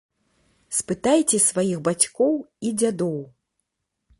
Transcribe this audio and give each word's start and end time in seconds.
Спытайце 0.77 1.37
сваіх 1.49 1.77
бацькоў 1.89 2.33
і 2.71 2.73
дзядоў. 2.81 3.17